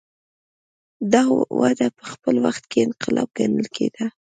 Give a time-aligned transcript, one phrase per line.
[1.11, 1.21] دا
[1.61, 4.05] وده په خپل وخت کې انقلاب ګڼل کېده.